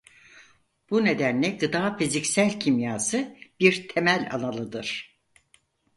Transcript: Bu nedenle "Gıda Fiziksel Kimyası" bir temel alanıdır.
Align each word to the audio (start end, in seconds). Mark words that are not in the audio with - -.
Bu 0.89 1.05
nedenle 1.05 1.49
"Gıda 1.49 1.97
Fiziksel 1.97 2.59
Kimyası" 2.59 3.35
bir 3.59 3.87
temel 3.87 4.29
alanıdır. 4.31 5.17